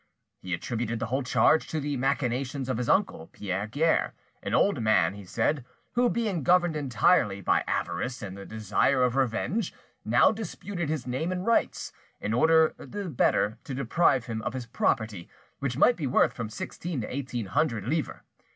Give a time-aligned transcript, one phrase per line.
[0.41, 4.81] He attributed the whole charge to the machinations of his uncle, Pierre Guerre; an old
[4.81, 10.31] man, he said, who, being governed entirely by avarice and the desire of revenge, now
[10.31, 15.29] disputed his name and rights, in order the better to deprive him of his property,
[15.59, 18.21] which might be worth from sixteen to eighteen hundred livres.